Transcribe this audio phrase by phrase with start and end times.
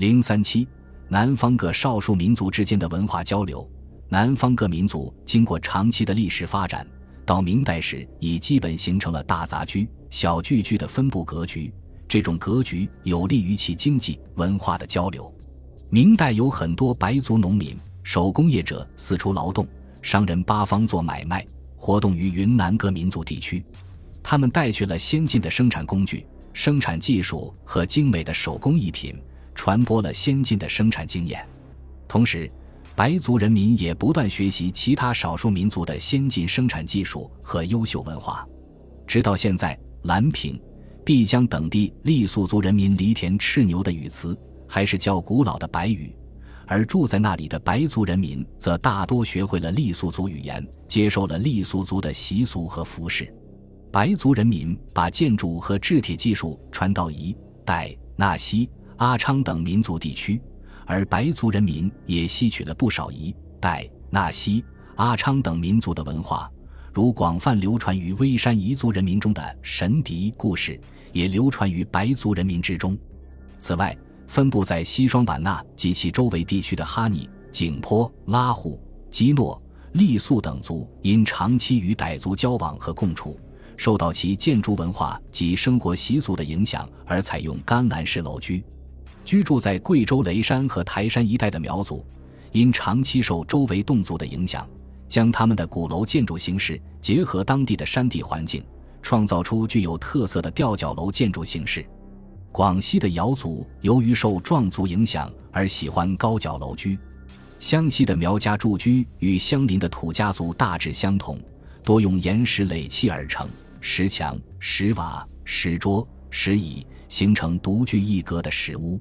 [0.00, 0.66] 零三七，
[1.08, 3.70] 南方各少数民族之间的文化交流。
[4.08, 6.86] 南方各民族经过长期的历史发展，
[7.26, 11.70] 到明代时已基本形成了大杂居、小聚居的分布格局。
[12.08, 15.30] 这种格局有利于其经济文化的交流。
[15.90, 19.68] 明代有很多白族农民、手工业者四处劳动，
[20.00, 21.46] 商人八方做买卖，
[21.76, 23.62] 活动于云南各民族地区。
[24.22, 26.24] 他们带去了先进的生产工具、
[26.54, 29.14] 生产技术和精美的手工艺品，
[29.54, 31.44] 传播了先进的生产经验。
[32.08, 32.50] 同时，
[32.96, 38.46] 白族人民也不断学习其他少数民族的先进生产技术和优秀文化。
[39.06, 40.60] 直到现在，兰平、
[41.04, 46.14] 碧江等地傈僳族人民犁田吃牛的语词还是较古老的白语，
[46.66, 53.32] 而住在那里的白族人民则大多学会了傈僳族语言，接受了傈僳族的习俗和服饰。
[53.90, 57.34] 白族人民把建筑和制铁技术传到彝、
[57.66, 60.40] 傣、纳西、阿昌等民族地区。
[60.84, 64.64] 而白族人民也吸取了不少彝、傣、纳西、
[64.96, 66.50] 阿昌等民族的文化，
[66.92, 70.78] 如广泛流传于微山彝族人民中的神笛故事，
[71.12, 72.98] 也流传于白族人民之中。
[73.56, 78.78] 此外，分布在西双版纳及其周围地区的哈尼、景颇、拉祜、
[79.08, 79.62] 基诺、
[79.94, 83.38] 傈僳等族，因长期与傣族交往和共处，
[83.76, 88.62] 受到其建筑文化及生活习俗的影响，而采用干栏式楼居。
[89.24, 92.04] 居住在贵州雷山和台山一带的苗族，
[92.52, 94.68] 因长期受周围侗族的影响，
[95.08, 98.64] 将他们的鼓楼建筑形式结合当地的山地环境，
[99.02, 101.84] 创造出具有特色的吊脚楼建筑形式。
[102.50, 106.98] 广西的瑶族由于受壮族影响而喜欢高脚楼居，
[107.60, 111.38] 湘西的苗家住居与相邻的土家族大致相同，
[111.84, 113.48] 多用岩石垒砌而成，
[113.80, 119.00] 石墙、石瓦、石桌、石椅形成独具一格的石屋。